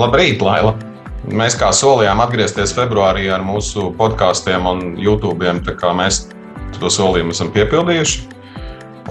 [0.00, 0.70] Labrīt, Laila!
[1.28, 5.50] Mēs kā solījām atgriezties februārī ar mūsu podkāstiem un YouTube.
[5.98, 6.22] Mēs
[6.78, 8.22] to solījumu esam piepildījuši.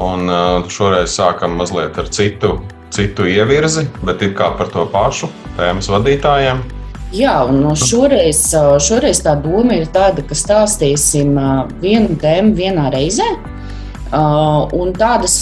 [0.02, 0.32] Un
[0.74, 2.56] šoreiz sākam mazliet ar citu,
[2.96, 5.30] citu ievirzi, bet it kā par to pašu
[5.60, 6.64] tēmas vadītājiem.
[7.14, 8.42] Jā, un šoreiz,
[8.82, 11.38] šoreiz tā doma ir tāda, ka stāstīsim
[11.84, 13.30] vienu tēmu vienā reizē.
[14.10, 15.36] Un tādas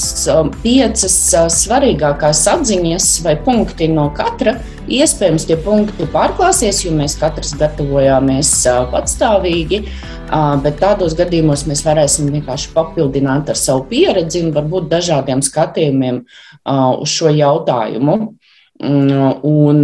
[0.63, 1.20] piecas
[1.55, 8.51] svarīgākās atziņas vai punkti no katra Iespējams, tie punkti pārklāsies, jo mēs katrs gatavojāmies
[8.93, 9.82] patstāvīgi,
[10.64, 16.21] bet tādos gadījumos mēs varēsim vienkārši papildināt ar savu pieredzi un varbūt dažādiem skatījumiem
[17.04, 18.18] uz šo jautājumu.
[18.78, 19.84] Mm, un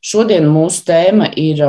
[0.00, 1.66] šodien mūsu tēma ir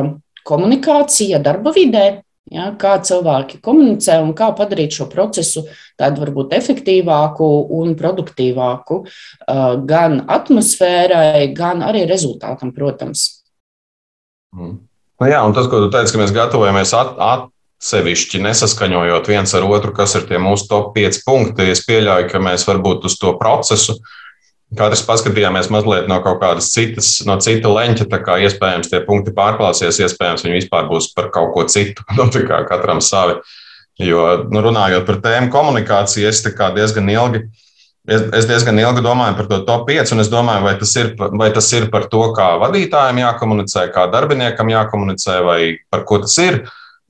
[0.47, 2.22] komunikācija darba vidē.
[2.53, 5.63] Ja, kā cilvēki komunicē un kā padarīt šo procesu
[5.99, 8.99] tādu varbūt efektīvāku un produktīvāku
[9.89, 13.25] gan atmosfērai, gan arī rezultātam, protams.
[14.53, 14.77] Mm.
[15.21, 19.65] Nu jā, un tas, ko tu teici, ka mēs gatavojamies at, atsevišķi nesaskaņojot viens ar
[19.65, 23.33] otru, kas ir tie mūsu top 5 punkti, es pieļauju, ka mēs varbūt uz to
[23.39, 24.13] procesu uh,
[24.77, 28.07] Katrs paskatījāmies mazliet no kaut kādas citas, no cita leņķa.
[28.09, 32.05] Tā kā iespējams tie punkti pārklāsies, iespējams viņi vispār būs par kaut ko citu.
[32.17, 33.39] Nu, kā katram savi.
[34.01, 37.43] Jo, nu, runājot par tēmu komunikāciju, es diezgan ilgi.
[38.03, 41.13] Es, es diezgan ilgi domāju par to top 5, un es domāju, vai tas, ir,
[41.39, 45.59] vai tas ir par to, kā vadītājiem jākomunicē, kā darbiniekam jākomunicē, vai
[45.93, 46.63] par ko tas ir.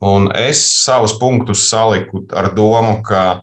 [0.03, 3.41] Un es savus punktus saliku ar domu, ka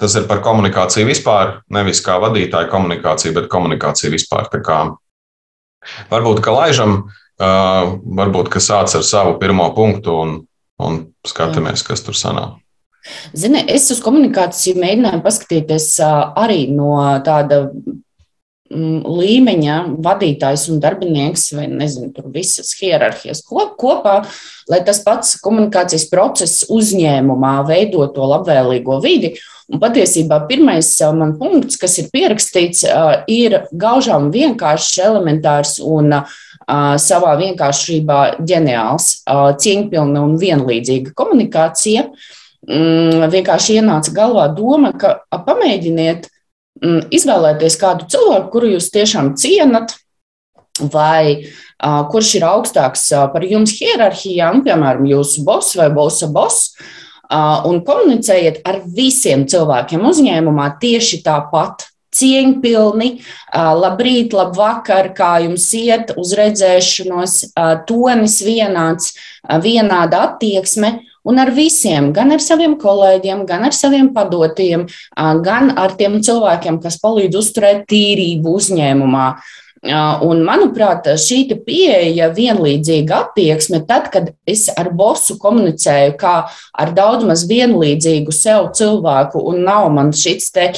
[0.00, 4.50] Tas ir par komunikāciju vispār, nevis kā vadītāja komunikācija, bet komunikācija vispār.
[4.52, 4.80] Tā kā
[6.12, 6.98] varbūt, ka laižam,
[7.38, 10.36] varbūt, ka sāc ar savu pirmo punktu un,
[10.82, 12.56] un skatāmies, kas tur sanāk.
[13.36, 17.68] Zini, es uz komunikāciju mēģināju paskatīties arī no tāda
[18.70, 24.16] līmeņa vadītājs un darbinieks, vai nezinu, tur visas hierarhijas kopā,
[24.70, 29.36] lai tas pats komunikācijas process uzņēmumā veido to labvēlīgo vidi.
[29.66, 30.88] Un patiesībā pirmais
[31.18, 32.84] man punkts, kas ir pierakstīts,
[33.26, 36.20] ir gaužām vienkāršs, elementārs un
[37.02, 39.10] savā vienkāršībā ģeniāls,
[39.62, 42.06] cieņpilna un vienlīdzīga komunikācija.
[42.66, 46.35] Mm, vienkārši ienāca galvā doma, ka pamēģiniet mm,
[46.84, 49.94] izvēlēties kādu cilvēku, kuru jūs tiešām cienat,
[50.92, 51.48] vai
[51.80, 56.72] kurš ir augstāks par jums hierarhijā, piemēram, jūsu boss vai bosa boss
[57.66, 61.88] un komunicējiet ar visiem cilvēkiem uzņēmumā tieši tāpat.
[62.16, 63.08] Cieņpilni,
[63.52, 67.34] labrīt, labvakar, kā jums iet, uz redzēšanos,
[67.84, 69.10] tonis vienāds,
[69.60, 70.94] vienāda attieksme,
[71.26, 74.86] un ar visiem, gan ar saviem kolēģiem, gan ar saviem padotiem,
[75.44, 79.28] gan ar tiem cilvēkiem, kas palīdz uzturēt tīrību uzņēmumā.
[79.86, 86.34] Un, manuprāt, šī pieeja, vienlīdzīga attieksme, tad, kad es ar bosu komunicēju kā
[86.72, 90.72] ar daudz maz vienlīdzīgu sev cilvēku, un nav man šis te.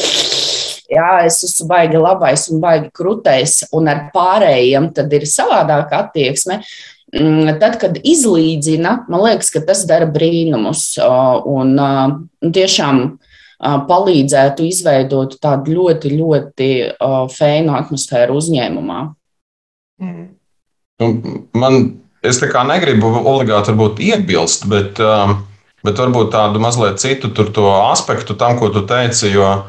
[0.89, 6.63] Jā, es esmu baigi labais un baigi krūtais, un ar pārējiem tad ir savādāka attieksme.
[7.09, 10.91] Mm, tad, kad izlīdzina, man liekas, ka tas dara brīnumus.
[11.49, 11.73] Un,
[12.55, 13.05] tiešām
[13.59, 16.69] palīdzētu izveidot tādu ļoti, ļoti
[17.35, 18.99] fēnu atmosfēru uzņēmumā.
[20.05, 20.29] Mm.
[20.99, 21.09] Nu,
[21.59, 21.81] man,
[22.27, 23.75] es tā kā negribu obligāti
[24.11, 25.01] iebilst, bet,
[25.87, 27.33] bet varbūt tādu mazliet citu
[27.89, 29.33] aspektu tam, ko tu teici.
[29.33, 29.65] Jo,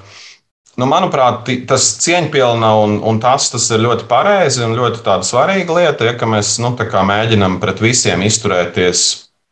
[0.79, 6.07] nu, manuprāt, tas cieņpilna un, un tas, tas ir ļoti pareizi un ļoti svarīga lieta,
[6.07, 6.71] ja mēs nu,
[7.11, 9.03] mēģinām pret visiem izturēties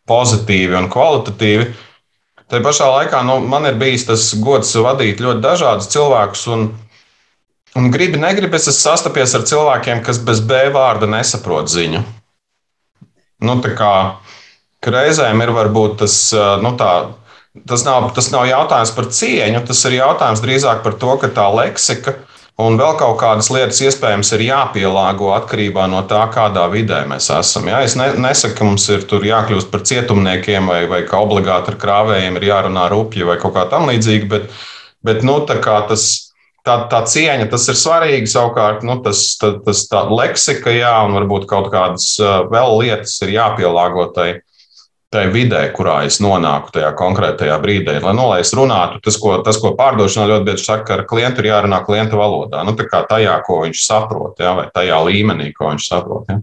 [0.07, 1.67] pozitīvi un kvalitatīvi.
[2.47, 6.45] Tā pašā laikā nu, man ir bijis tas gods vadīt ļoti dažādus cilvēkus.
[6.55, 6.69] Un,
[7.75, 12.05] un gribi, negribi, es esmu sastapies ar cilvēkiem, kas bez B vārda nesaprot ziņu.
[13.44, 13.94] Nu, kā,
[14.95, 16.15] reizēm ir varbūt tas,
[16.63, 16.94] nu, tā,
[17.68, 21.47] tas, nav, tas nav jautājums par cieņu, tas ir jautājums drīzāk par to, ka tā
[21.53, 22.25] leksika ir
[22.57, 27.68] Un vēl kaut kādas lietas iespējams ir jāpielāgo atkarībā no tā, kādā vidē mēs esam.
[27.69, 27.83] Ja?
[27.86, 32.39] Es ne, nesaku, ka mums ir jākļūst par cietumniekiem vai, vai ka obligāti ar krāvējiem
[32.39, 34.50] ir jārunā rupji vai kaut kā tam līdzīga, bet,
[35.06, 36.07] bet nu, tas,
[36.65, 38.33] tā, tā cieņa, tas ir svarīgi.
[38.33, 42.15] Savukārt, nu, tas, tā, tas tā leksika, jā, un varbūt kaut kādas
[42.50, 44.31] vēl lietas ir jāpielāgo tai
[45.13, 47.95] tajā vidē, kurā es nonāku tajā konkrētajā brīdī.
[48.04, 51.06] Lai, nu, lai es runātu, tas, ko, tas, ko pārdošanā ļoti bieži saka, ka ar
[51.09, 52.65] klientu ir jārunā klienta valodā.
[52.68, 56.31] Nu, tajā, ko viņš saprot, ja, vai tajā līmenī, ko viņš saprot.
[56.31, 56.42] Ja.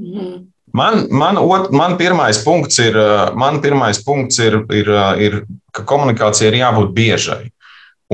[0.00, 0.34] Mm.
[0.74, 2.96] Man, man, ot, man pirmais punkts ir,
[3.38, 4.88] man pirmais punkts ir, ir,
[5.22, 5.36] ir,
[5.70, 7.44] ka komunikācija ir jābūt biežai.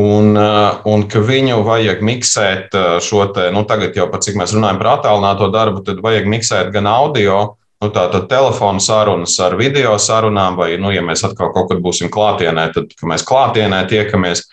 [0.00, 4.78] Un, un ka viņu vajag miksēt šo te, nu, tagad jau par cik mēs runājam
[4.80, 7.40] par attālināto darbu, tad vajag miksēt gan audio,
[7.80, 12.12] nu, tātad telefonu sarunas ar video sarunām, vai, nu, ja mēs atkal kaut kad būsim
[12.12, 14.44] klātienē, tad mēs klātienē tiekamies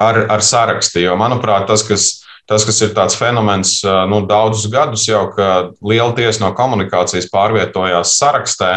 [0.00, 1.02] ar, ar sarakstu.
[1.04, 2.08] Jo, manuprāt, tas, kas,
[2.50, 3.76] tas, kas ir tāds fenomens
[4.10, 8.74] nu, daudzus gadus jau, ka liela tiesa no komunikācijas pārvietojās sarakstā.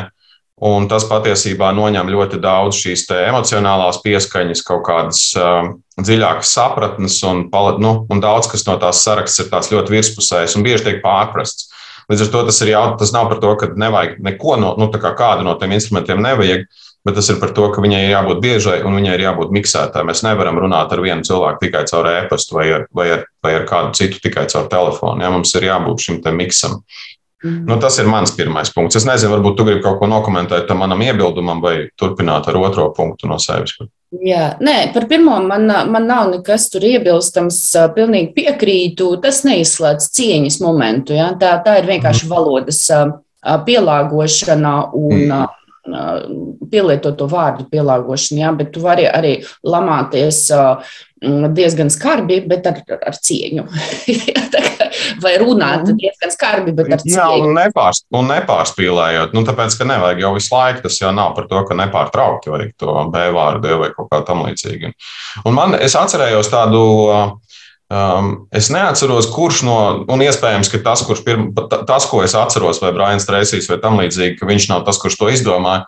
[0.57, 5.67] Un tas patiesībā noņem ļoti daudz šīs emocionālās pieskaņas, kaut kādas uh,
[6.01, 7.43] dziļākas sapratnes, un,
[7.77, 11.66] nu, un daudz kas no tās saraksts ir ļoti virspusējs un bieži tiek pārprasts.
[12.07, 14.87] Līdz ar to tas ir jautājums, tas nav par to, ka nevajag neko no, nu,
[14.93, 16.63] kā kādu no tiem instrumentiem nevajag,
[17.07, 20.05] bet tas ir par to, ka viņai ir jābūt biežai un viņai ir jābūt miksētai.
[20.07, 23.67] Mēs nevaram runāt ar vienu cilvēku tikai caur e-pastu vai, ar, vai, ar, vai ar
[23.67, 25.23] kādu citu tikai caur telefonu.
[25.23, 25.31] Ja?
[25.35, 26.79] Mums ir jābūt šim miksam.
[27.43, 27.67] Mm.
[27.69, 28.97] Nu, tas ir mans pirmais punkts.
[28.97, 32.87] Es nezinu, varbūt tu gribi kaut ko nokomentēt tam manam iebildumam vai turpināt ar otro
[32.97, 33.75] punktu no sevis.
[34.23, 37.59] Jā, nē, par pirmo man, man nav nekas tur iebilstams.
[37.93, 39.11] Pilnīgi piekrītu.
[39.21, 41.13] Tas neizslēdz cieņas momentu.
[41.17, 41.29] Ja?
[41.37, 42.33] Tā, tā ir vienkārši mhm.
[42.33, 42.81] valodas
[43.67, 46.37] pielāgošana un mm.
[46.71, 48.41] pielietoto vārdu pielāgošana.
[48.47, 48.55] Ja?
[48.57, 50.47] Bet tu vari arī lamāties
[51.21, 53.65] diezgan skarbi, bet ar, ar cieņu.
[55.23, 55.97] Vai runāt mm.
[55.97, 57.15] diezgan skarbi, bet ar cieņu.
[57.15, 59.33] Jā, un, nepārs, un nepārspīlējot.
[59.37, 62.71] Nu, tāpēc, ka nevajag jau visu laiku, tas jau nav par to, ka nepārtraukti vajag
[62.79, 64.93] to B vārdu vai kaut kā tam līdzīga.
[65.45, 66.85] Un man, es atcerējos tādu.
[67.87, 69.77] Um, es neatceros, kurš no,
[70.11, 74.35] un iespējams, ka tas, pirm, tas, ko es atceros, vai Brians Treisijs vai tam līdzīgi,
[74.41, 75.85] ka viņš nav tas, kurš to izdomāja.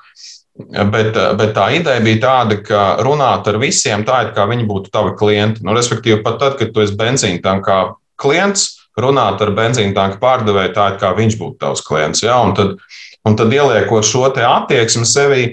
[0.59, 4.91] Bet, bet tā ideja bija tāda, ka runāt ar visiem tā, it kā viņi būtu
[4.91, 5.63] tavi klienti.
[5.63, 7.77] Nu, respektīvi, pat tad, kad tu esi benzīna tankā
[8.19, 12.23] klients, runāt ar benzīna tanka pārdevēju tā, it kā viņš būtu tavs klients.
[12.25, 12.41] Ja?
[12.43, 12.75] Un, tad,
[13.23, 15.43] un tad ieliekot šo attieksmi sevī,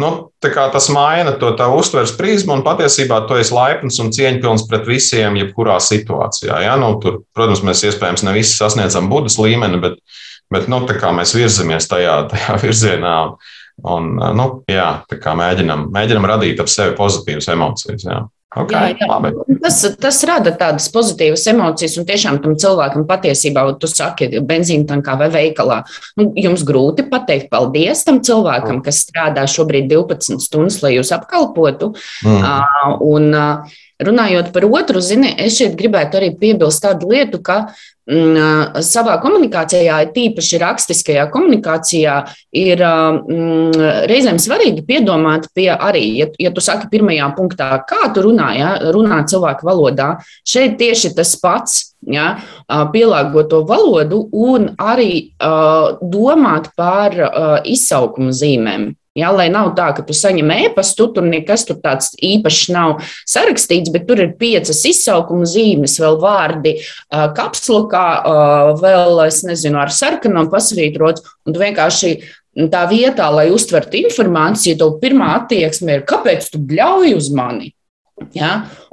[0.00, 0.10] nu,
[0.44, 5.38] tas maina to tavu uztveres prizmu, un patiesībā tu esi laipns un cieņpilns pret visiem,
[5.40, 6.60] jebkurā situācijā.
[6.66, 6.76] Ja?
[6.80, 9.96] Nu, tur, protams, mēs iespējams ne visi sasniedzam budas līmeni, bet,
[10.52, 13.16] bet nu, mēs virzamies tajā, tajā virzienā.
[13.30, 13.56] Un,
[13.86, 18.04] Un, nu, jā, mēģinam, mēģinam radīt ap sevi pozitīvas emocijas.
[18.06, 18.20] Jā.
[18.50, 19.58] Okay, jā, jā.
[19.62, 25.14] Tas, tas rada tādas pozitīvas emocijas, un tiešām tam cilvēkam patiesībā, tu saki, benzīna tankā
[25.20, 25.76] vai veikalā,
[26.18, 31.92] nu, jums grūti pateikt paldies tam cilvēkam, kas strādā šobrīd 12 stundas, lai jūs apkalpotu.
[32.26, 32.42] Mm.
[32.42, 37.66] Uh, un, uh, Runājot par otru, zini, es šeit gribētu arī piebilst tādu lietu, ka
[37.66, 42.16] mm, savā komunikācijā, tīpaši rakstiskajā komunikācijā,
[42.56, 48.26] ir mm, reizēm svarīgi piedomāt pie arī, ja, ja tu saki pirmajā punktā, kā tu
[48.26, 51.86] runā, ja, runā cilvēku valodā, šeit tieši tas pats.
[52.00, 58.86] Ja, pielāgot to valodu un arī uh, domāt par uh, izsaukumu zīmēm.
[59.18, 63.90] Ja, lai nav tā, ka tu saņem ēpastu, tur nekas tur tāds īpašs nav sarakstīts,
[63.90, 66.76] bet tur ir piecas izsaukuma zīmes, vēl vārdi
[67.10, 68.04] kapslokā,
[68.78, 72.12] vēl, es nezinu, ar sarkanam pasvītrots, un tu vienkārši
[72.70, 77.74] tā vietā, lai uztvertu informāciju, tev pirmā attieksme ir, kāpēc tu bļauj uz mani?
[78.34, 78.50] Ja?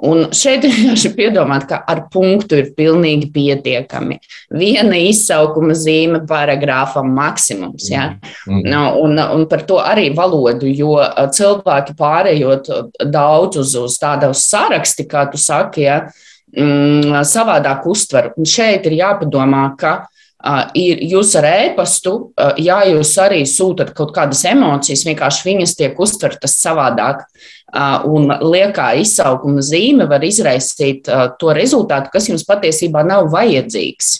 [0.07, 4.19] Un šeit vienkārši piedomāt, ka ar punktu ir pilnīgi pietiekami.
[4.57, 7.89] Viena izsaukuma zīme paragrāfam maksimums.
[7.91, 8.09] Ja?
[8.47, 8.63] Mm.
[8.65, 8.99] Mm.
[9.03, 10.97] Un, un par to arī valodu, jo
[11.37, 12.71] cilvēki pārējot
[13.13, 16.01] daudz uz, uz tādu saraksti, kā tu saki, ja,
[16.55, 18.33] mm, savādāk uztver.
[18.37, 19.97] Un šeit ir jāpadomā, ka
[20.37, 25.73] Uh, ir jūs ar ēpastu, uh, ja jūs arī sūtat kaut kādas emocijas, vienkārši viņas
[25.79, 27.23] tiek uztvertas savādāk.
[28.07, 31.09] Un liekā izsaukuma zīme var izraisīt
[31.39, 34.13] to rezultātu, kas jums patiesībā nav vajadzīgs.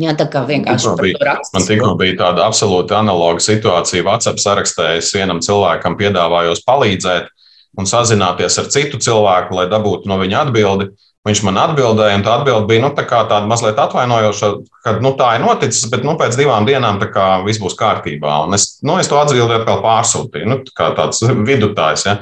[0.00, 4.06] Jā, tā kā vienkārši bija, man tikko bija tāda absolūti analoga situācija.
[4.06, 7.28] WhatsApp sarakstā es vienam cilvēkam piedāvājos palīdzēt
[7.76, 10.88] un sazināties ar citu cilvēku, lai dabūtu no viņa atbildi.
[11.28, 14.48] Viņš man atbildēja, un tā atbilde bija nu, tā tāda mazliet atvainojoša,
[14.82, 18.40] ka nu, tā ir noticis, bet nu, pēc divām dienām kā, viss būs kārtībā.
[18.48, 22.08] Un es, nu, es to atbildi atkal pārsūtīju, nu, kā tāds vidutājs.
[22.08, 22.16] Ja.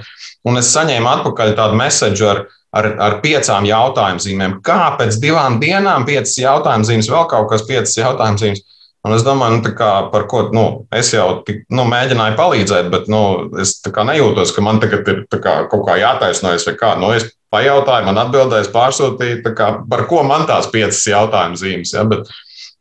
[0.49, 2.43] Un es saņēmu atpakaļ tādu mēsēju ar,
[2.77, 4.59] ar, ar piecām jautājumu zīmēm.
[4.65, 8.65] Kā pēc divām dienām, piecas jautājumu zīmes, vēl kaut kas, piecas jautājumu zīmes.
[9.01, 13.07] Un es domāju, nu, kā, par ko nu, es jau tik, nu, mēģināju palīdzēt, bet
[13.09, 13.23] nu,
[13.63, 16.93] es nejūtos, ka man tagad ir kā, kaut kā jātaisnojas kā.
[17.01, 21.95] Nu, es pajautāju, man atbildēs, pārsūtīja, kā, par ko man tās piecas jautājumu zīmes.
[21.97, 22.05] Ja?
[22.09, 22.29] Bet,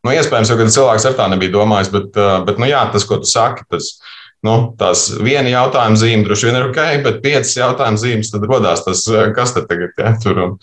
[0.04, 3.32] nu, iespējams, ka cilvēks ar tā nebija domājis, bet, bet nu, jā, tas, ko tu
[3.32, 3.94] saki, tas,
[4.46, 8.84] nu, tās viena jautājuma zīme droši vien ir ok, bet piecas jautājuma zīmes tad rodās
[8.86, 9.04] tas,
[9.36, 10.54] kas tad tagad ja, tur un,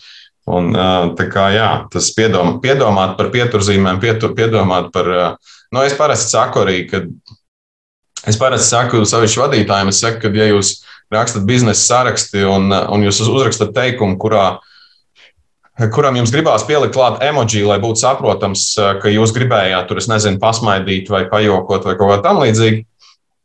[0.48, 0.70] un
[1.18, 5.12] tā kā jā, tas piedom, piedomāt par pieturzīmēm, pietur, piedomāt par,
[5.72, 7.04] nu, es parasti saku arī, ka
[8.26, 10.78] es parasti saku savišķi vadītājiem, es saku, ka ja jūs
[11.12, 14.56] rakstat biznesa saraksti un, un jūs uzrakstat teikumu, kurā
[15.92, 18.70] kuram jums gribās pielikt klāt emoji, lai būtu saprotams,
[19.02, 22.86] ka jūs gribējāt tur, es nezinu, pasmaidīt vai pajokot vai kaut kā tam līdzīga,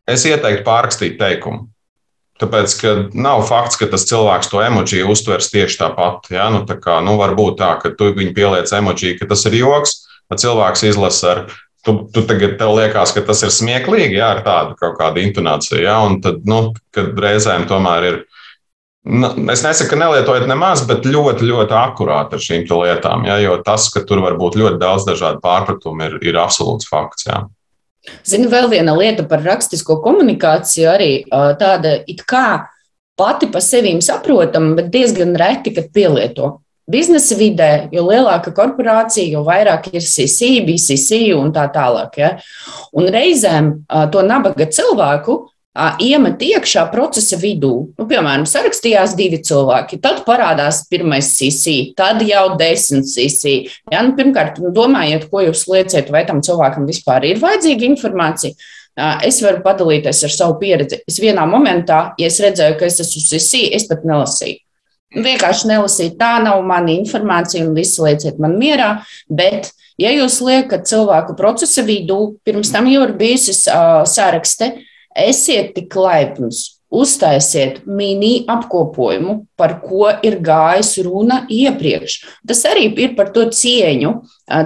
[0.09, 1.67] es ieteiktu pārrakstīt teikumu.
[2.41, 6.31] Tāpēc, ka nav fakts, ka tas cilvēks to emoji uztvers tieši tāpat.
[6.33, 6.47] Ja?
[6.53, 9.59] Nu, tā kā, nu, var būt tā, ka tu viņu pieliec emoji, ka tas ir
[9.59, 9.99] joks,
[10.31, 11.43] tad cilvēks izlasa ar.
[11.81, 15.81] Tu, tu tagad tev liekas, ka tas ir smieklīgi, jā, ar tādu kaut kādu intonāciju.
[15.81, 15.99] Ja?
[16.05, 18.19] Un tad, nu, kad reizēm tomēr ir.
[19.01, 23.25] Nu, es nesaku, ka nelietojiet nemaz, bet ļoti, ļoti akurāti ar šīm lietām.
[23.29, 23.39] Ja?
[23.41, 27.25] Jo tas, ka tur var būt ļoti daudz dažādu pārpratumu, ir, ir absolūts fakts.
[27.29, 27.45] Ja?
[28.25, 32.65] Zinu, vēl viena lieta par rakstisko komunikāciju, arī tāda it kā
[33.19, 36.59] pati pa sevi saprotama, bet diezgan reti, kad pielieto.
[36.91, 42.17] Biznesa vidē, jo lielāka korporācija, jo vairāk ir CC, BCC un tā tālāk.
[42.17, 42.31] Ja?
[42.97, 45.37] Un reizēm to nabaga cilvēku
[45.73, 47.71] iemet iekšā procesa vidū.
[47.95, 53.71] Nu, piemēram, sarakstījās divi cilvēki, tad parādās pirmais CC, tad jau desmit CC.
[53.91, 58.57] Ja, nu, pirmkārt, domājiet, ko jūs lieciet, vai tam cilvēkam vispār ir vajadzīga informācija.
[59.23, 60.99] Es varu padalīties ar savu pieredzi.
[61.07, 64.59] Es vienā momentā, ja es redzēju, ka es esmu CC, es pat nelasīju.
[65.11, 68.93] Vienkārši nelasīt, tā nav mana informācija, un viss lieciet man mierā.
[69.27, 74.87] Bet, ja jūs liekat cilvēku procesa vidū, pirms tam jau ir bijusi uh, sarakste, uh,
[75.17, 82.17] Esiet tik laipns, uztaisiet mini apkopojumu, par ko ir gājis runa iepriekš.
[82.47, 84.11] Tas arī ir par to cieņu,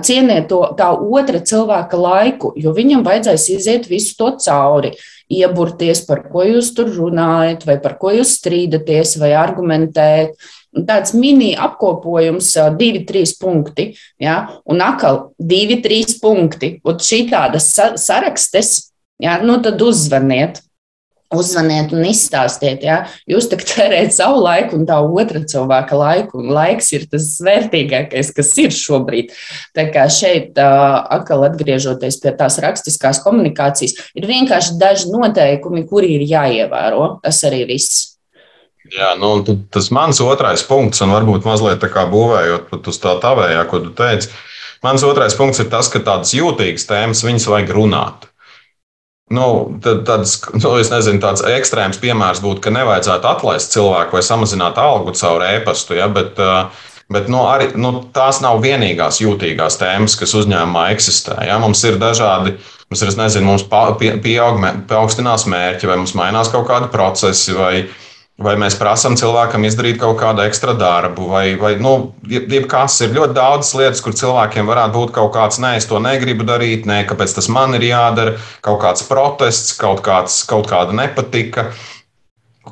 [0.05, 4.95] cieniet to tā otra cilvēka laiku, jo viņam vajadzēs iziet visu to cauri,
[5.29, 10.33] ieburties, par ko jūs tur runājat, vai par ko jūs strīdaties, vai argumentēt.
[10.75, 14.41] Tāds mini apkopojums, divi, trīs punkti, ja?
[14.67, 16.75] un atkal divi, trīs punkti.
[16.83, 18.73] Un šī tāda sarakstes
[19.21, 19.39] Ja?
[19.43, 20.61] Nu, tad uzzvaniet.
[21.35, 26.37] Uzzvaniet un izstāstiet, ja jūs tā tērējat savu laiku un tā otra cilvēka laiku.
[26.43, 29.33] Un laiks ir tas vērtīgākais, kas ir šobrīd.
[29.75, 36.27] Tā kā šeit, atkal atgriežoties pie tās rakstiskās komunikācijas, ir vienkārši daži noteikumi, kuri ir
[36.29, 37.15] jāievēro.
[37.25, 38.13] Tas arī viss.
[38.93, 39.39] Jā, nu,
[39.73, 43.81] tas mans otrais punkts, un varbūt mazliet tā kā būvējot pat uz tā tavējā, ko
[43.81, 44.29] tu teici.
[44.85, 48.29] Mans otrais punkts ir tas, ka tādas jūtīgas tēmas viņas vajag runāt.
[49.33, 49.45] Nu,
[49.81, 55.15] tad, tāds, nu, nezinu, tāds ekstrēms piemērs būtu, ka nevajadzētu atlaist cilvēku vai samazināt algu
[55.17, 55.95] caur e-pastu.
[55.97, 56.37] Ja, bet,
[57.09, 61.39] bet nu, arī, nu, tās nav vienīgās jūtīgās tēmas, kas uzņēmumā eksistē.
[61.49, 61.57] Ja.
[61.63, 62.53] Mums ir dažādi,
[62.91, 63.65] mums ir, nezinu, mums
[64.21, 64.61] pieaug,
[64.93, 67.57] paaugstinās mērķi, vai mums mainās kaut kādi procesi.
[67.57, 67.73] Vai,
[68.35, 71.93] Vai mēs prasām cilvēkam izdarīt kaut kādu ekstra darbu, vai, vai nu,
[72.27, 76.43] jebkas ir ļoti daudz lietas, kur cilvēkiem varētu būt kaut kāds, nē, es to negribu
[76.43, 78.33] darīt, nē, kāpēc tas man ir jādara,
[78.65, 81.69] kaut kāds protests, kaut, kāds, kaut kāda nepatika.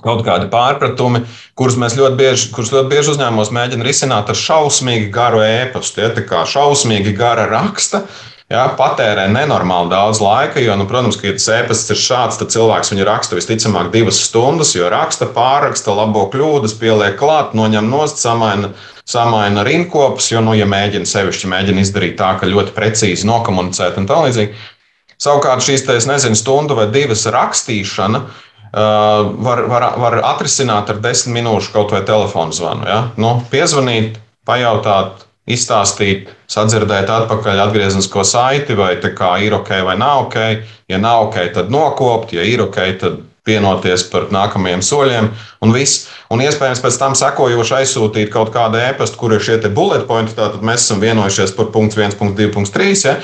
[0.03, 1.21] Kaut kādi pārpratumi,
[1.55, 6.01] kurus mēs ļoti bieži, ļoti bieži uzņēmumos mēģinām risināt ar šausmīgi garu ēpastu.
[6.01, 11.15] Ja, tā kā šausmīgi gara raksta, uh, Ja, patērē nenormāli daudz laika, jo, nu, protams,
[11.17, 15.25] ka, ja tas e-pasts ir šāds, tad cilvēks viņu raksta visticamāk divas stundas, jo raksta,
[15.33, 18.69] pārraksta, labo kļūdas, pieliek klāt, noņem nost, samaina,
[19.09, 24.09] samaina rinkopus, jo, nu, ja mēģina sevišķi mēģina izdarīt tā, ka ļoti precīzi nokomunicēt un
[24.11, 24.69] tā līdzīgi.
[25.23, 31.39] Savukārt šīs, te, nezinu, stundu vai divas rakstīšana uh, var, var, var atrisināt ar desmit
[31.39, 32.85] minūšu kaut vai telefonu zvanu.
[32.85, 33.01] Ja?
[33.17, 40.27] Nu, piezvanīt, pajautāt, izstāstīt, sadzirdēt atpakaļ atgrieznisko saiti, vai tā kā ir ok vai nav
[40.27, 40.39] ok.
[40.91, 45.31] Ja nav ok, tad nokopt, ja ir ok, tad vienoties par nākamajiem soļiem
[45.63, 46.07] un viss.
[46.31, 50.35] Un iespējams pēc tam sekojoši aizsūtīt kaut kādu e-pastu, kur ir šie bullet pointi.
[50.37, 52.93] Tātad mēs esam vienojušies par punktu 1.2.3.
[53.03, 53.17] Ja?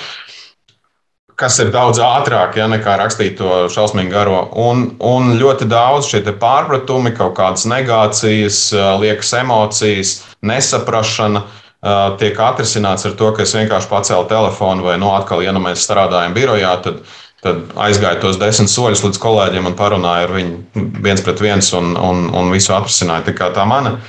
[1.40, 4.42] kas ir daudz ātrāk ja, nekā rakstīt to šausmīgi garo.
[4.60, 8.58] Un, un ļoti daudz šie pārpratumi, kaut kādas negācijas,
[9.00, 10.12] liekas emocijas,
[10.44, 11.46] nesaprašana.
[11.46, 11.69] Uh,
[12.20, 15.86] tiek atrisināts ar to, ka es vienkārši pacēlu telefonu, vai, nu, atkal, ja nu mēs
[15.88, 17.04] strādājam birojā, tad,
[17.44, 21.94] tad aizgāju tos desmit soļus līdz kolēģiem un parunāju ar viņu viens pret viens un,
[21.96, 23.32] un, un visu atrisināju.
[23.32, 24.00] Tā tā mana.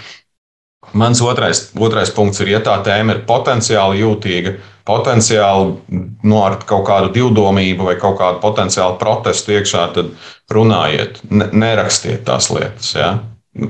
[0.97, 4.57] Mans otrais, otrais punkts ir, ja tā tēma ir potenciāli jūtīga,
[4.89, 10.11] potenciāli no ar kaut kādu divdomību vai kaut kādu potenciālu protestu iekšā, tad
[10.51, 12.91] runājiet, ne, nerakstiet tās lietas.
[12.99, 13.13] Ja?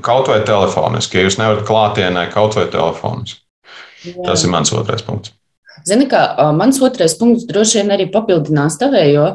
[0.01, 3.43] Kaut vai telefoniski, ja jūs nevarat klātienē, kaut vai telefoniski.
[4.05, 4.17] Jā.
[4.27, 5.35] Tas ir mans otrais punkts.
[5.87, 9.27] Zini, kā mans otrais punkts droši vien arī papildinās tavējo,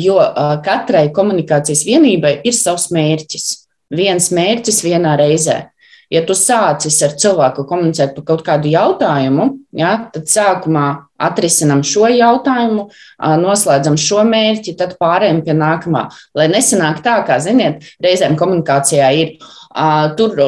[0.00, 0.18] jo
[0.64, 3.48] katrai komunikācijas vienībai ir savs mērķis.
[3.98, 5.66] Viens mērķis vienā reizē.
[6.10, 10.86] ja tu sācis ar cilvēku komunicēt par kaut kādu jautājumu, ja, tad sākumā
[11.18, 12.88] atrisinām šo jautājumu,
[13.42, 16.06] noslēdzam šo mērķi, tad pārējām pie nākamā.
[16.38, 19.34] Lai nesanāk tā, kā, ziniet, reizēm komunikācijā ir
[20.18, 20.38] tur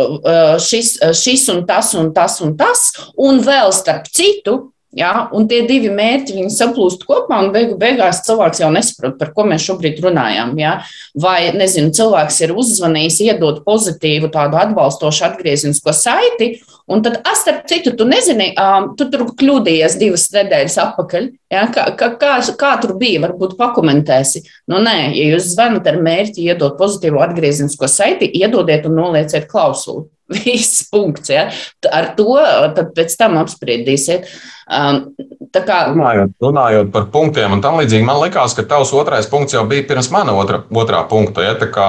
[0.62, 5.28] šis, šis un tas un tas un tas, un vēl starp citu Ja?
[5.37, 9.64] Un tie divi mērķi saplūst kopā, un beigu, beigās cilvēks jau nesaprot, par ko mēs
[9.68, 10.56] šobrīd runājam.
[10.59, 10.80] Ja?
[11.14, 16.52] Vai, nezinu, cilvēks ir uzzvanījis, iedot pozitīvu, tādu atbalstošu atgriezenisko saiti,
[16.90, 21.30] un tad, starp citu, tu nezini, um, tu tur kļūdījies divas nedēļas atpakaļ.
[21.54, 21.66] Ja?
[21.70, 23.23] Kā, kā, kā, kā tur bija?
[23.28, 24.42] Varbūt pakomentēsi.
[24.70, 30.09] Nu, nē, ja jūs zvanat ar mērķi iedot pozitīvu atgriezenisko saiti, iedodiet un nolieciet klausuli.
[30.30, 31.30] Viss punkts.
[31.32, 31.49] Ja?
[31.90, 32.38] Ar to
[32.76, 34.28] tad pēc tam apspriedīsiet.
[34.70, 35.02] Um,
[35.50, 35.80] kā...
[35.90, 39.88] runājot, runājot par punktiem un tam līdzīgi, man liekas, ka tavs otrais punkts jau bija
[39.88, 41.44] pirms mana otra, otrā punkta.
[41.49, 41.56] Ja?
[41.75, 41.88] Kā,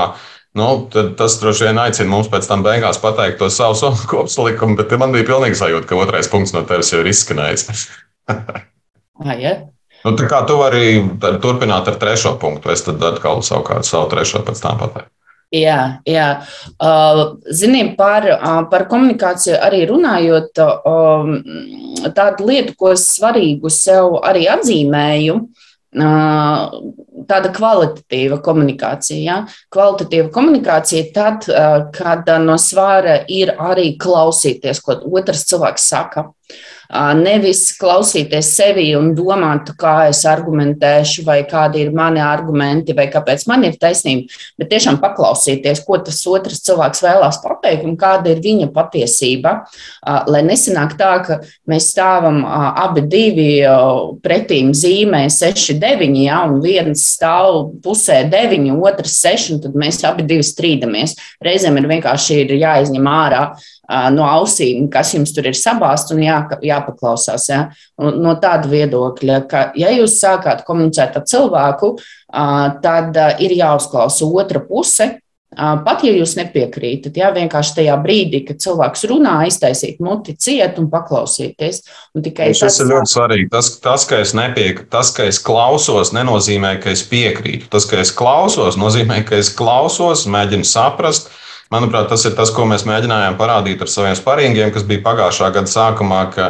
[0.58, 5.14] nu, tas droši vien aicina mums pēc tam beigās pateikt to savu kopsalikumu, bet man
[5.14, 7.86] bija pilnīgi sajūta, ka otrais punkts no tevis jau ir izskanējis.
[8.34, 9.56] ah, ja?
[10.02, 14.42] nu, tā kā tu vari turpināt ar trešo punktu, es tad atkal savukārt savu trešo
[14.48, 15.14] pēc tam pateiktu.
[15.52, 16.28] Jā, jā.
[16.80, 21.34] Uh, Zinām, par, uh, par komunikāciju arī runājot, um,
[22.16, 26.78] tādu lietu, ko es svarīgu sev arī atzīmēju, uh,
[27.28, 29.20] tāda kvalitatīva komunikācija.
[29.26, 29.38] Ja?
[29.76, 31.50] Kvalitatīva komunikācija tad,
[31.98, 36.30] kad no svāra ir arī klausīties, ko otrs cilvēks saka.
[36.92, 43.46] Nevis klausīties sevi un domāt, kā es argumentēšu, vai kādi ir mani argumenti, vai kāpēc
[43.48, 44.28] man ir taisnība,
[44.60, 49.56] bet tiešām paklausīties, ko tas otrs cilvēks vēlās pateikt un kāda ir viņa patiesība.
[50.28, 51.40] Lai nesanāk tā, ka
[51.72, 53.50] mēs stāvam abi divi
[54.24, 60.04] pretīm zīmē 6, 9, ja, un viens stāv pusē 9, otrs 6, un tad mēs
[60.08, 61.16] abi divi strīdamies.
[61.46, 63.46] Reizēm ir vienkārši ir jāizņem ārā
[64.16, 67.48] no ausīm, kas jums tur ir sabāzts un jā, jāpaklausās.
[67.52, 67.64] Ja?
[67.98, 71.96] No tāda viedokļa, ka, ja jūs sākāt komunicēt ar cilvēku,
[72.84, 75.12] tad ir jāuzklausa otra puse.
[75.52, 80.88] Pat ja jūs nepiekrītat, jā, vienkārši tajā brīdī, kad cilvēks runā, iztaisīt muti ciet un
[80.94, 81.82] paklausīties.
[82.16, 83.50] Un tikai tas ir ļoti svarīgi.
[83.52, 87.68] Tas, tas, ka es nepiekrītu, tas, ka es klausos, nenozīmē, ka es piekrītu.
[87.74, 91.28] Tas, ka es klausos, nozīmē, ka es klausos, mēģinu saprast,
[91.72, 95.72] Manuprāt, tas ir tas, ko mēs mēģinājām parādīt ar saviem sparingiem, kas bija pagājušā gada
[95.72, 96.50] sākumā, ka,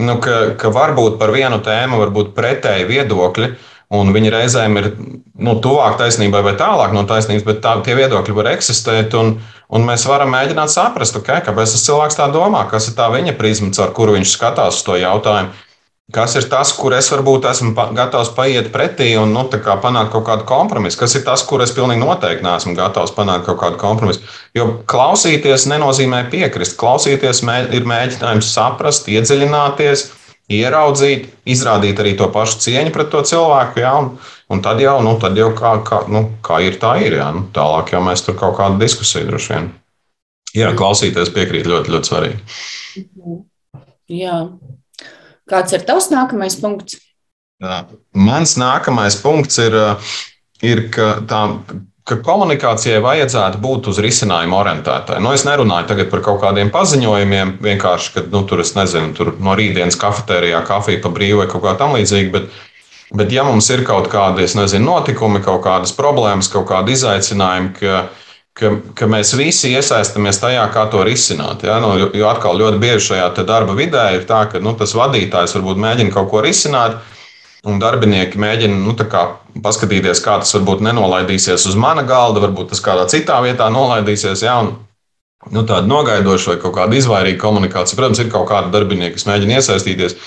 [0.00, 3.50] nu, ka, ka varbūt par vienu tēmu var būt pretēji viedokļi.
[3.98, 8.34] Un viņi reizēm ir nu, tuvāk taisnībai vai tālāk no taisnības, bet tā, tie viedokļi
[8.36, 9.16] var eksistēt.
[9.16, 9.38] Un,
[9.72, 13.32] un mēs varam mēģināt saprast, okay, kāpēc tas cilvēks tā domā, kas ir tā viņa
[13.38, 15.56] prizma, ar kuru viņš skatās uz to jautājumu.
[16.08, 20.46] Kas ir tas, kur es varbūt esmu gatavs paiet pretī un nu, panākt kaut kādu
[20.48, 20.96] kompromisu?
[21.02, 24.22] Kas ir tas, kur es pilnīgi noteikti neesmu gatavs panākt kaut kādu kompromisu?
[24.56, 26.78] Jo klausīties nenozīmē piekrist.
[26.80, 30.06] Klausīties mē, ir mēģinājums saprast, iedziļināties,
[30.48, 33.84] ieraudzīt, izrādīt arī to pašu cieņu pret to cilvēku.
[33.84, 34.08] Jā, un,
[34.48, 37.18] un tad jau, nu, tad jau kā, kā, nu, kā ir, tā ir.
[37.20, 39.68] Jā, nu, tālāk jau mēs tur kaut kādu diskusiju droši vien.
[40.56, 42.42] Jā, klausīties piekrīt ļoti, ļoti svarīgi.
[44.16, 44.40] Jā.
[45.48, 46.98] Kāds ir tavs nākamais punkts?
[48.14, 49.74] Mans nākamais punkts ir,
[50.62, 51.40] ir ka, tā,
[52.08, 55.18] ka komunikācijai vajadzētu būt uz risinājumu orientētai.
[55.24, 59.98] Nu, es nerunāju par kaut kādiem paziņojumiem, vienkārši, ka nu, tur, nezinu, tur no rītdienas
[60.00, 62.32] kafejnīcā kafija pa brīvu vai kaut kā tamlīdzīga.
[62.36, 62.48] Bet,
[63.18, 68.06] bet, ja mums ir kaut kādi nezinu, notikumi, kaut kādas problēmas, kaut kādi izaicinājumi, ka,
[68.58, 71.62] ka, ka mēs visi iesaistāmies tajā, kā to risināt.
[71.66, 71.78] Ja?
[71.82, 75.54] Nu, jo, jo atkal ļoti bieži šajā darba vidē ir tā, ka nu, tas vadītājs
[75.58, 76.98] varbūt mēģina kaut ko risināt.
[77.66, 79.24] Un darbinieki mēģina nu, kā
[79.62, 84.44] paskatīties, kā tas varbūt nenolaidīsies uz mana galda, varbūt tas kādā citā vietā nolaidīsies.
[84.46, 84.60] Ja?
[84.62, 84.76] Un,
[85.50, 87.98] nu, tāda nogaidoša vai kaut kāda izvairīga komunikācija.
[87.98, 90.18] Protams, ir kaut kādi darbinieki, kas mēģina iesaistīties,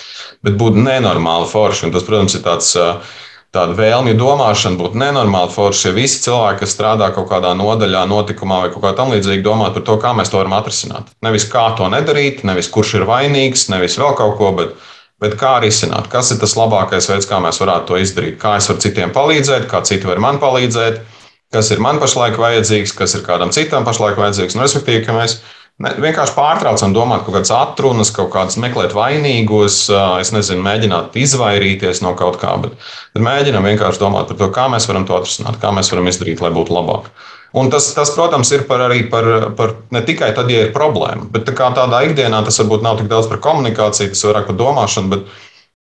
[0.44, 1.88] bet būtu nenormāli forši.
[1.88, 3.16] Un tas, protams, ir tāds uh,
[3.56, 8.62] tāda vēlmju domāšana būtu nenormāli forši, ja visi cilvēki, kas strādā kaut kādā nodaļā, notikumā
[8.64, 11.12] vai kaut kā tam līdzīga, domātu par to, kā mēs to varam atrisināt.
[11.26, 14.76] Nevis kā to nedarīt, nevis kurš ir vainīgs, nevis vēl kaut ko, bet,
[15.22, 18.72] bet kā risināt, kas ir tas labākais veids, kā mēs varētu to izdarīt, kā es
[18.72, 21.04] varu citiem palīdzēt, kā citi var man palīdzēt,
[21.52, 24.56] kas ir man pašlaik vajadzīgs, kas ir kādam citam pašlaik vajadzīgs.
[24.56, 25.42] Nu, respektīvi, ka mēs
[25.82, 29.84] Ne, vienkārši pārtraucam domāt kaut kādas atrunas, kaut kādas meklēt vainīgos,
[30.22, 32.76] es nezinu, mēģināt izvairīties no kaut kā, bet,
[33.16, 36.44] bet mēģinam vienkārši domāt par to, kā mēs varam to atrisināt, kā mēs varam izdarīt,
[36.44, 37.10] lai būtu labāk.
[37.58, 39.26] Un tas, tas, protams, ir par arī par,
[39.58, 43.10] par ne tikai tad, ja ir problēma, bet tā tādā ikdienā tas varbūt nav tik
[43.12, 45.12] daudz par komunikāciju, tas vairāk par domāšanu.
[45.16, 45.26] Bet,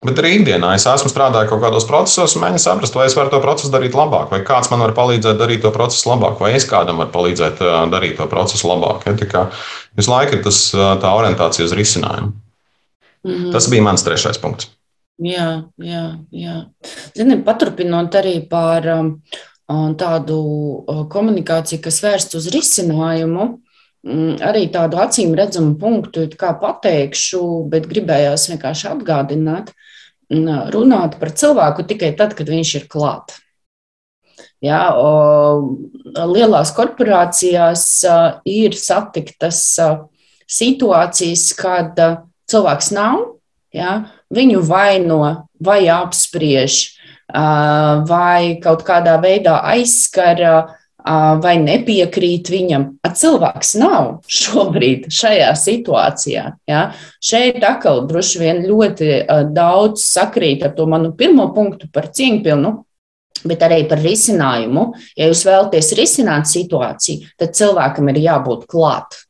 [0.07, 3.33] Bet arī ikdienā es esmu strādājis kaut kādos procesos, un mēģinu saprast, vai es varu
[3.33, 6.69] to procesu darīt labāk, vai kāds man var palīdzēt darīt to procesu labāk, vai es
[6.71, 9.09] kādam varu palīdzēt darīt to procesu labāk.
[9.09, 9.43] Ja?
[9.99, 10.61] Visu laiku ir tas,
[11.03, 12.31] tā orientācija uz risinājumu.
[13.27, 13.53] Mm -hmm.
[13.53, 14.71] Tas bija mans trešais punkts.
[15.19, 16.57] Jā, jā, jā.
[17.17, 19.17] Zini, paturpinot arī par um,
[19.99, 20.37] tādu
[21.11, 23.59] komunikāciju, kas vērsta uz risinājumu,
[24.09, 29.73] arī tādu acīm redzamu punktu pateikšu, bet gribējās vienkārši atgādināt,
[30.75, 33.37] runāt par cilvēku tikai tad, kad viņš ir klāt.
[34.65, 34.91] Ja,
[36.27, 37.85] lielās korporācijās
[38.49, 39.63] ir satiktas
[40.49, 42.01] situācijas, kad
[42.51, 43.23] cilvēks nav,
[43.77, 45.21] ja, viņu vaino
[45.61, 50.75] vai apspriež, vai kaut kādā veidā aizskara
[51.43, 52.85] vai nepiekrīt viņam.
[53.19, 56.45] Cilvēks nav šobrīd šajā situācijā.
[56.69, 56.83] Ja?
[57.25, 59.15] Šeit atkal droši vien ļoti
[59.55, 62.75] daudz sakrīt ar to manu pirmo punktu par cieņpilnu.
[63.47, 64.89] Bet arī par risinājumu.
[65.15, 69.21] Ja jūs vēlaties risināt situāciju, tad cilvēkam ir jābūt klāt.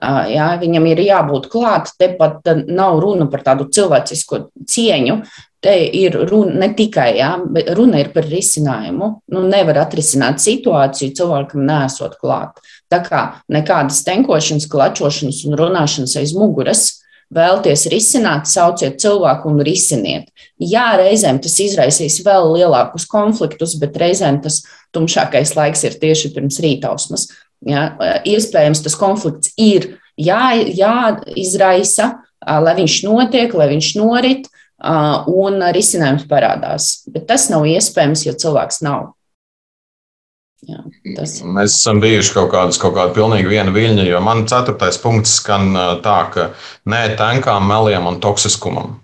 [0.00, 1.92] Jā, viņam ir jābūt klāt.
[2.00, 5.18] Tepat nav runa par tādu cilvēcisko cieņu,
[5.64, 9.06] Te ir runa ne tikai, jā, bet runa ir par risinājumu.
[9.32, 12.60] Nu, nevar atrisināt situāciju cilvēkam nesot klāt.
[12.92, 13.22] Tā kā
[13.52, 16.84] nekādas tenkošanas, klačošanas un runāšanas aiz muguras
[17.34, 20.28] vēlties risināt, sauciet cilvēku un risiniet.
[20.60, 24.62] Jā, reizēm tas izraisīs vēl lielākus konfliktus, bet reizēm tas
[24.94, 27.28] tumšākais laiks ir tieši pirms rītausmas.
[27.64, 27.94] Ja,
[28.28, 32.10] iespējams, tas konflikts ir jā, jāizraisa,
[32.44, 34.50] lai viņš notiek, lai viņš norit,
[35.30, 37.04] un risinājums parādās.
[37.10, 39.12] Bet tas nav iespējams, jo cilvēks nav.
[40.64, 40.80] Jā,
[41.18, 41.36] tas...
[41.44, 45.74] Mēs esam bijuši kaut kādas, kaut kāda pilnīgi viena viļņa, jo man ceturtais punkts skan
[46.04, 46.50] tā, ka
[46.88, 48.94] nē, tankām, meliem un toksiskumam.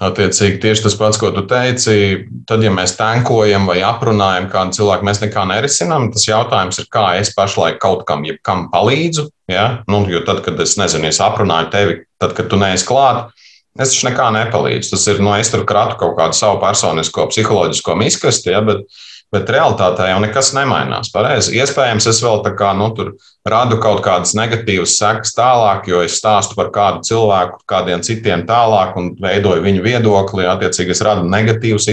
[0.00, 5.04] Attiecīgi, tieši tas pats, ko tu teici, tad, ja mēs tankojam vai aprunājam kādu cilvēku,
[5.04, 6.08] mēs nekā nerisinām.
[6.14, 9.26] Tas jautājums ir, kā es pašlaik kaut kam, kam palīdzu.
[9.52, 9.66] Ja?
[9.92, 13.36] Nu, jo tad, kad es nezinu, es aprunāju tevi, tad, kad tu neesi klāts,
[13.78, 14.90] Es taču nekā nepalīdzu.
[14.94, 18.82] Tas ir, nu, es tur kratu kaut kādu savu personisko, psiholoģisko miskasti, ja, bet,
[19.30, 21.12] bet realitātē jau nekas nemainās.
[21.14, 21.54] Pareizi.
[21.60, 23.12] Iespējams, es vēl tā kā, nu, tur
[23.46, 28.98] radu kaut kādas negatīvas sekas tālāk, jo es stāstu par kādu cilvēku, kādiem citiem tālāk
[28.98, 30.48] un veidoju viņu viedokli.
[30.50, 31.86] Attiecīgi, es radu negatīvus,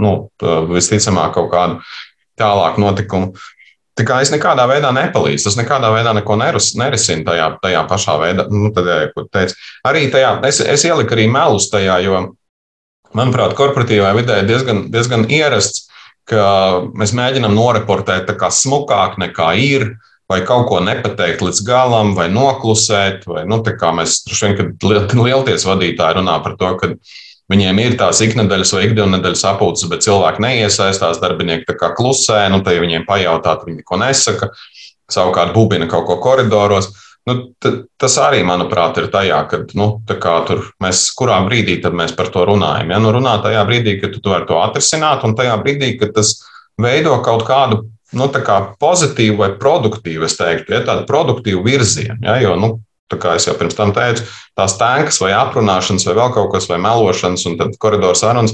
[0.00, 0.16] nu,
[0.72, 1.80] visticamāk, kaut kādu
[2.40, 3.34] tālāku notikumu.
[3.98, 8.46] Tā kā es nekādā veidā nepalīdzu, tas nekādā veidā neko nerisina tajā, tajā pašā veidā.
[8.52, 9.56] Nu, tad, ja, teicu,
[9.88, 12.20] arī tajā, es, es ieliku arī melus tajā, jo,
[13.18, 15.88] manuprāt, korporatīvā vidē ir diezgan, diezgan ierasts,
[16.28, 16.44] ka
[16.94, 19.88] mēs mēģinām noreportēt tā kā smukāk nekā ir,
[20.28, 24.58] vai kaut ko nepateikt līdz galam, vai noklusēt, vai, nu, tā kā mēs, droši vien,
[24.58, 26.92] kad lielties vadītāji runā par to, ka
[27.48, 32.60] Viņiem ir tās iknedēļas vai ikdiennedēļas sapulces, bet cilvēki neiesaistās, darbinieki tā kā klusē, nu,
[32.64, 34.50] te viņiem pajautāt, viņi neko nesaka,
[35.08, 36.90] savukārt bubina kaut ko koridoros.
[37.28, 37.50] Nu,
[38.00, 39.88] tas arī, manuprāt, ir tajā, ka nu,
[40.48, 42.92] tur mēs kurā brīdī mēs par to runājam.
[42.92, 43.00] Ja?
[43.04, 46.38] Nu, runā tajā brīdī, kad tu vari to atrisināt, un tajā brīdī, kad tas
[46.80, 47.82] veido kaut kādu
[48.16, 52.20] nu, kā pozitīvu vai produktīvu, es teiktu, ja, tādu produktīvu virzienu.
[52.24, 52.38] Ja?
[52.40, 54.26] Jo nu, Tā kā es jau pirms tam teicu,
[54.58, 58.52] tās tēmas vai aprunāšanas, vai vēl kaut kas, vai melošanas, un tad koridoru sarunas,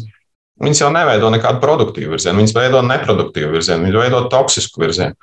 [0.62, 2.38] viņas jau neveido nekādu produktīvu virzienu.
[2.42, 5.18] Viņas veido neproduktīvu virzienu, viņas veido toksisku virzienu.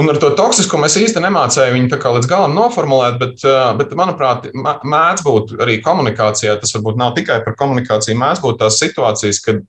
[0.00, 3.42] Un ar to toksisku mēs īsti nemācījām viņu līdz galam noformulēt, bet,
[3.76, 6.54] bet manuprāt, mēdz būt arī komunikācijā.
[6.62, 9.60] Tas varbūt nav tikai par komunikāciju, mēdz būt tās situācijas, kad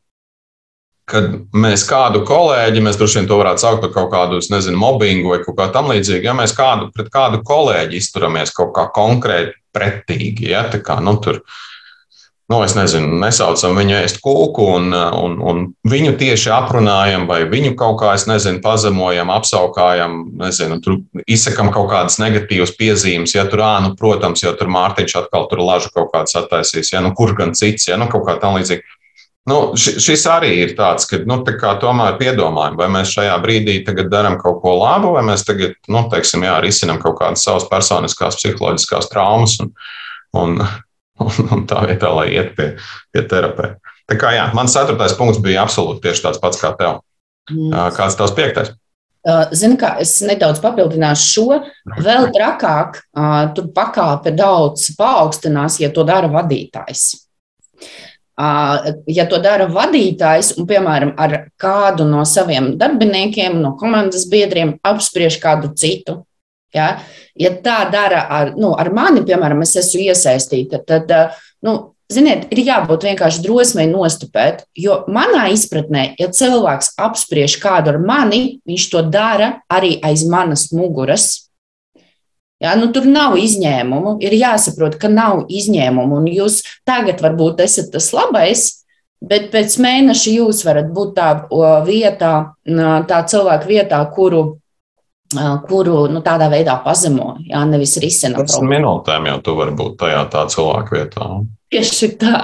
[1.09, 5.33] kad mēs kādu kolēģi, mēs droši vien to varētu saukt par kaut kādu, nezinu, mobbingu
[5.33, 9.57] vai kaut kā tam līdzīgu, ja mēs kādu, pret kādu kolēģi izturamies kaut kā konkrēti
[9.75, 11.41] pretīgi, ja, tā kā, nu, tur,
[12.47, 15.61] nu, es nezinu, nesaucam viņu ēst kūku un, un, un
[15.91, 21.91] viņu tieši aprunājam vai viņu kaut kā, es nezinu, pazemojam, apsaukājam, nezinu, tur izsakam kaut
[21.91, 26.13] kādas negatīvas piezīmes, ja tur, ā, nu, protams, ja tur Mārtiņš atkal tur lažu kaut
[26.15, 28.87] kāds attaisīs, ja, nu, kur gan cits, ja, nu, kaut kā tam līdzīgi.
[29.49, 34.37] Nu, šis arī ir tāds, ka nu, tā tomēr piedomājam, vai mēs šajā brīdī darām
[34.39, 39.09] kaut ko labu, vai mēs tagad, nu, teiksim, jā, risinām kaut kādas savas personiskās, psiholoģiskās
[39.11, 39.73] traumas un,
[40.39, 40.61] un,
[41.19, 42.69] un, un tā vietā, lai iet pie,
[43.11, 43.81] pie terapeita.
[44.07, 47.01] Tā kā jā, mans ceturtais punkts bija absolūti tieši tāds pats kā tev.
[47.51, 47.75] Mm.
[47.95, 48.71] Kāds tavs piektais?
[49.55, 51.59] Zini, kā es nedaudz papildināšu šo,
[52.03, 52.97] vēl trakāk,
[53.55, 57.05] tur pakāpe daudz paaugstinās, ja to dara vadītājs.
[58.37, 65.37] Ja to dara vadītājs un, piemēram, ar kādu no saviem darbiniekiem, no komandas biedriem apspriež
[65.43, 66.23] kādu citu,
[66.73, 66.95] ja,
[67.37, 71.13] ja tā dara ar, nu, ar mani, piemēram, es esmu iesaistīta, tad
[71.61, 77.99] nu, Ziniet, ir jābūt vienkārši drosmei nostupēt, jo manā izpratnē, ja cilvēks apspriež kādu ar
[78.03, 81.47] mani, viņš to dara arī aiz manas muguras.
[82.63, 84.17] Ja, nu, tur nav izņēmumu.
[84.23, 86.21] Ir jāsaprot, ka nav izņēmumu.
[86.23, 88.65] Un jūs tagad varbūt esat tas labais,
[89.23, 91.29] bet pēc mēneša jūs varat būt tā
[91.87, 92.33] vietā,
[93.09, 94.45] tā cilvēka vietā, kuru
[95.67, 98.37] kuru nu, tādā veidā pazemo, jā, nevis risina.
[98.37, 101.29] Pēc minūtēm jau tu vari būt tajā tā cilvēka vietā.
[101.73, 102.43] Tieši tā.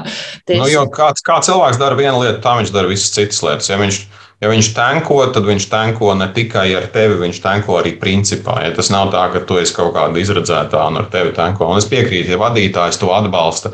[0.49, 0.61] Tieši.
[0.61, 3.69] Nu, jo kāds, kā cilvēks dara vienu lietu, tā viņš dara visas citas lietas.
[3.69, 3.99] Ja viņš,
[4.39, 8.61] ja viņš tanko, tad viņš tanko ne tikai ar tevi, viņš tanko arī principā.
[8.65, 11.67] Ja tas nav tā, ka tu esi kaut kāda izredzētā un ar tevi tanko.
[11.69, 13.73] Un es piekrītu, ja vadītājs to atbalsta,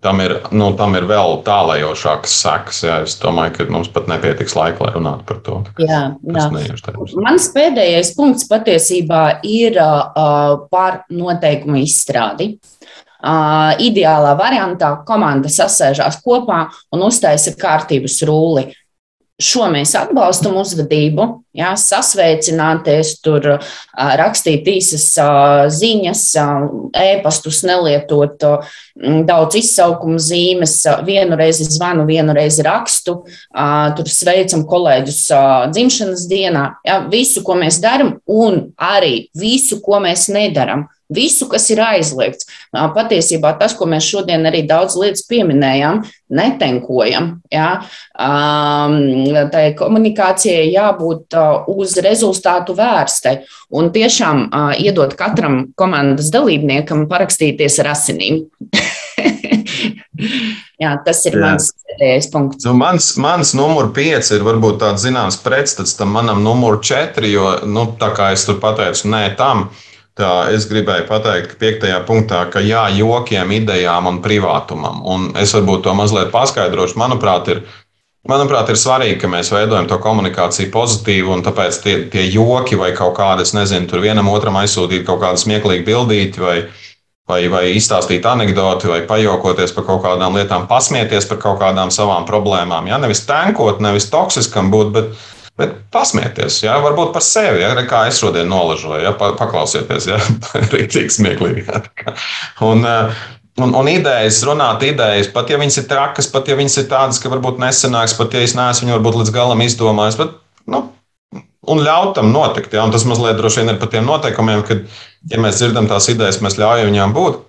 [0.00, 2.80] tam ir, nu, tam ir vēl tālējošākas sekas.
[2.86, 3.00] Jā.
[3.06, 5.60] Es domāju, ka mums pat nepietiks laika, lai runātu par to.
[5.82, 6.46] Jā, jā.
[7.20, 12.54] Mans pēdējais punkts patiesībā ir uh, par noteikumu izstrādi.
[13.20, 16.62] Uh, ideālā variantā komanda sasēžās kopā
[16.96, 18.70] un uztaisa kārtības rūli.
[19.40, 21.24] Šo mēs atbalstam uzvedību,
[21.56, 23.46] jā, sasveicināties, tur
[23.96, 25.06] rakstīt īsas
[25.78, 26.24] ziņas,
[27.00, 28.44] ēpastus, nelietot
[29.28, 30.76] daudz izsaukumu zīmes,
[31.08, 33.16] vienu reizi zvanu, vienu reizi rakstu,
[33.96, 35.24] tur sveicam kolēģus
[35.72, 41.66] dzimšanas dienā, jā, visu, ko mēs darām, un arī visu, ko mēs nedaram visu, kas
[41.72, 42.48] ir aizliegts.
[42.70, 47.32] Patiesībā tas, ko mēs šodien arī daudz lietas pieminējām, netenkojam.
[47.52, 47.82] Ja?
[48.16, 51.36] Tā komunikācijai jābūt
[51.70, 53.40] uz rezultātu vērstai
[53.76, 54.48] un tiešām
[54.82, 58.44] iedot katram komandas dalībniekam parakstīties ar asinīm.
[60.80, 61.40] Jā, tas ir Jā.
[61.42, 62.64] mans pēdējais punkts.
[62.64, 67.52] Nu, mans, mans numur 5 ir varbūt tāds zināms pretstats tam manam numur 4, jo,
[67.68, 69.68] nu, tā kā es tur pateicu, nē, tam.
[69.68, 75.04] Uh, Tā es gribēju pateikt, piektajā punktā, ka jā, jokiem, idejām un privātumam.
[75.06, 76.98] Un es varbūt to mazliet paskaidrošu.
[76.98, 77.62] Manuprāt, ir,
[78.28, 82.90] manuprāt, ir svarīgi, ka mēs veidojam to komunikāciju pozitīvu, un tāpēc tie, tie joki vai
[82.96, 86.58] kaut kādi, es nezinu, tur vienam otram aizsūtīt kaut kādu smieklīgu bildīti vai,
[87.30, 92.26] vai, vai izstāstīt anekdoti, vai pajokoties par kaut kādām lietām, pasmieties par kaut kādām savām
[92.28, 92.90] problēmām.
[92.90, 92.98] Ja?
[92.98, 95.14] Nevis tankot, nevis toksiskam būt, bet
[95.60, 100.20] Bet pasmieties, jā, varbūt par sevi, jā, kā es šodien nolažoju, jā, paklausieties, jā,
[100.72, 101.66] rītīgi smieklīgi.
[101.66, 102.14] Jā,
[102.64, 103.18] un, eh,
[103.60, 107.20] un, un idejas, runāt idejas, pat ja viņas ir trakas, pat ja viņas ir tādas,
[107.20, 110.32] ka varbūt nesanāks, pat ja es neesmu viņu varbūt līdz galam izdomājis, bet,
[110.72, 110.86] nu,
[111.68, 114.88] un ļaut tam notikt, jā, un tas mazliet droši vien ir par tiem noteikumiem, kad,
[115.28, 117.44] ja mēs dzirdam tās idejas, mēs ļaujam viņām būt.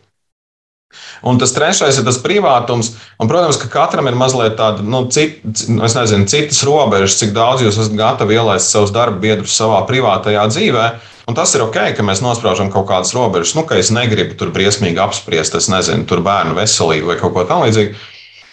[1.28, 2.94] Un tas trešais ir tas privātums.
[3.22, 7.78] Un, protams, ka katram ir mazliet tāda, nu, cit, nezinu, citas robežas, cik daudz jūs
[7.78, 10.86] esat gatavi ielaist savus darba biedrus savā privātajā dzīvē.
[11.30, 13.54] Un tas ir ok, ka mēs nospraužam kaut kādas robežas.
[13.56, 17.46] Nu, ka es negribu tur briesmīgi apspriest, es nezinu, tur bērnu veselību vai kaut ko
[17.48, 17.94] tamlīdzīgu.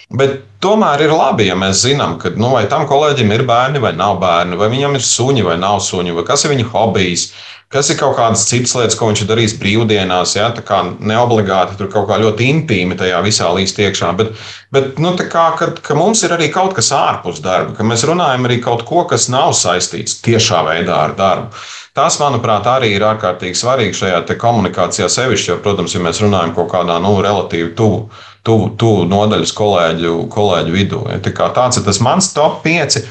[0.08, 4.16] Bet tomēr ir labi, ja mēs zinām, ka nu, tam kolēģim ir bērni vai nav
[4.22, 7.26] bērni, vai viņam ir suņi vai nav suņi, vai kas ir viņa hobijs,
[7.72, 10.34] kas ir kaut kādas citas lietas, ko viņš ir darījis brīvdienās.
[10.38, 10.48] Ja?
[10.56, 14.12] Tā kā neobligāti tur kaut kā ļoti intīmi tajā visā līdz iekšā.
[14.18, 14.32] Bet,
[14.74, 18.48] bet nu, kā, ka, ka mums ir arī kaut kas ārpus darba, ka mēs runājam
[18.48, 21.52] arī kaut ko, kas nav saistīts tiešā veidā ar darbu.
[21.98, 26.70] Tas, manuprāt, arī ir ārkārtīgi svarīgi šajā komunikācijā sevišķi, jo, protams, ja mēs runājam kaut
[26.70, 28.06] kādā nu, relatīvi tuvu
[28.48, 31.02] tuvu, tuvu nodaļas kolēģu, kolēģu vidū.
[31.10, 33.02] Ja, tā tāds ir tas mans top 5.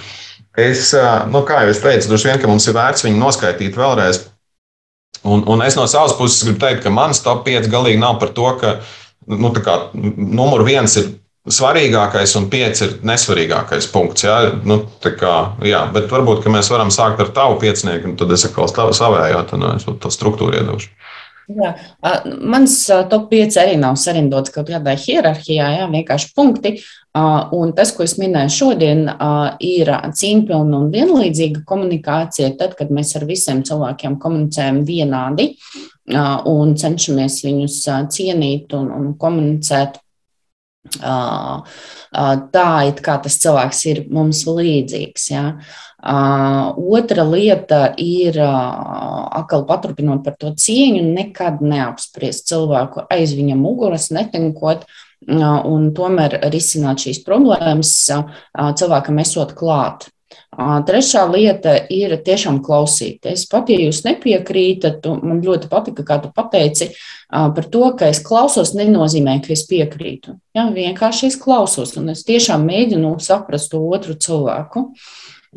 [0.57, 0.89] Es,
[1.29, 4.23] nu, kā jau es teicu, droši vien, ka mums ir vērts viņu noskaidrot vēlreiz.
[5.27, 8.31] Un, un es no savas puses gribu teikt, ka mans top 5 galīgi nav par
[8.35, 8.77] to, ka
[9.27, 11.09] nu, kā, numur viens ir
[11.47, 14.25] svarīgākais un pieci ir nesvarīgākais punkts.
[14.27, 14.37] Jā,
[14.67, 15.35] nu, kā,
[15.67, 19.63] jā, bet varbūt mēs varam sākt ar tavu piecinieku, un tad es atkal savējo, tad
[19.63, 20.91] nu, es to struktūru iedošu.
[21.47, 21.69] Jā.
[22.43, 22.73] Mans
[23.07, 26.73] top 5 arī nav sarindots kaut kādā hierarhijā, jā, vienkārši punkti.
[27.55, 29.05] Un tas, ko es minēju šodien,
[29.63, 35.53] ir cīņpilna un vienlīdzīga komunikācija, tad, kad mēs ar visiem cilvēkiem komunicējam vienādi
[36.51, 37.79] un cenšamies viņus
[38.13, 40.01] cienīt un, un komunicēt
[41.01, 45.27] tā, it kā tas cilvēks ir mums līdzīgs.
[45.33, 45.43] Ja.
[46.97, 54.85] Otra lieta ir, atkal paturpinot par to cieņu, nekad neapspriest cilvēku aiz viņa muguras, netinkot
[55.27, 57.95] un tomēr risināt šīs problēmas
[58.53, 60.07] cilvēkam esot klāt.
[60.57, 63.43] Trešā lieta ir tiešām klausīties.
[63.51, 66.89] Pat ja jūs nepiekrītat, man ļoti patika, kā tu pateici
[67.29, 70.37] par to, ka es klausos, nenozīmē, ka es piekrītu.
[70.57, 74.87] Ja, vienkārši es klausos un es tiešām mēģinu saprast to otru cilvēku.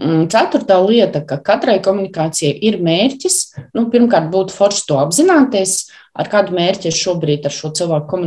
[0.00, 3.38] Ceturtā lieta, ka katrai komunikācijai ir mērķis.
[3.76, 8.20] Nu, pirmkārt, būtu forši to apzināties, ar kādu mērķi es šobrīd ar šo cilvēku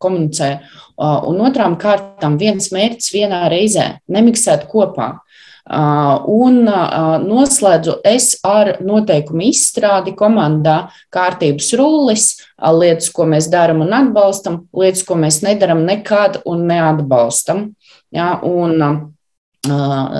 [0.00, 0.60] komunicēju.
[1.00, 5.12] Un otrām kārtām viens mērķis vienā reizē, nemiksēt kopā.
[5.70, 6.64] Un
[7.22, 12.24] noslēdzu es ar noteikumu izstrādi komandā kārtības rullis,
[12.58, 17.68] lietas, ko mēs darām un atbalstam, lietas, ko mēs nedaram nekad un neatbalstam.
[18.10, 19.14] Ja, un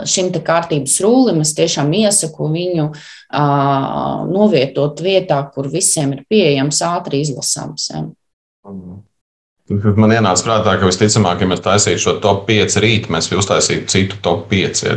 [0.07, 2.87] šim kārtības rūlim es tiešām iesaku viņu
[4.31, 7.91] novietot vietā, kur visiem ir pieejams, ātri izlasāms.
[7.91, 8.07] Ja.
[9.71, 14.17] Man ienāca prātā, ka visticamāk, ja mēs taisītu šo top 5 rīt, mēs uztaisītu citu
[14.25, 14.83] top 5.
[14.83, 14.97] Ja,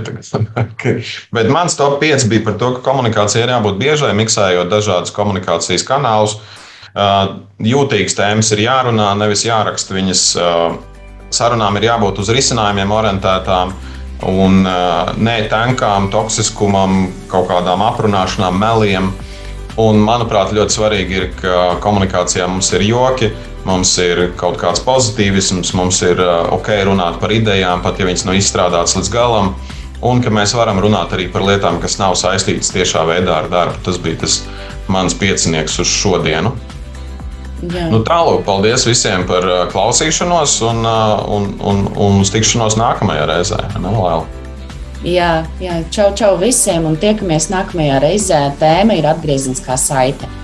[1.35, 5.85] Bet mans top 5 bija par to, ka komunikācija ir jābūt biežai, miksējot dažādus komunikācijas
[5.85, 6.39] kanālus.
[7.61, 10.25] Jūtīgas tēmas ir jārunā, nevis jāraksta viņas.
[11.33, 13.77] Sarunām ir jābūt uz risinājumiem orientētām
[14.29, 19.13] un ne tankām, toksiskumam, kaut kādām aprunāšanām, meliem.
[19.81, 23.31] Un, manuprāt, ļoti svarīgi ir, ka komunikācijā mums ir joki,
[23.63, 26.19] Mums ir kaut kāds pozitīvisms, mums ir
[26.51, 29.53] ok runāt par idejām, pat ja viņas nav izstrādātas līdz galam,
[30.03, 33.79] un ka mēs varam runāt arī par lietām, kas nav saistītas tiešā veidā ar darbu.
[33.85, 34.41] Tas bija tas
[34.91, 36.51] mans piecinieks uz šodienu.
[37.63, 37.87] Jā.
[37.87, 43.61] Nu, Tālāk, paldies visiem par klausīšanos un, un, un, un uz tikšanos nākamajā reizē.
[43.79, 43.95] Nu,
[45.07, 45.31] jā,
[45.63, 48.45] jā, čau, čau visiem un tiekamies nākamajā reizē.
[48.59, 50.42] Tēma ir atgriezeniskā saite.